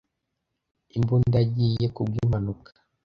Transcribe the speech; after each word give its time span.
Imbunda 0.97 1.37
yagiye 1.43 1.85
ku 1.95 2.01
bw'impanuka. 2.07 2.69